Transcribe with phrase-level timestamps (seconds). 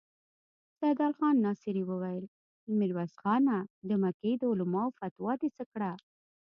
[0.79, 2.25] سيدال خان ناصري وويل:
[2.79, 3.57] ميرويس خانه!
[3.89, 5.91] د مکې د علماوو فتوا دې څه کړه؟